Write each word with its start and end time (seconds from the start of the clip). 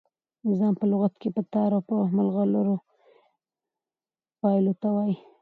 نظام 0.49 0.73
په 0.79 0.85
لغت 0.91 1.13
کښي 1.21 1.29
په 1.35 1.41
تار 1.53 1.71
د 1.87 1.89
ملغلرو 2.15 2.75
پېیلو 4.39 4.73
ته 4.81 4.87
وايي. 4.95 5.15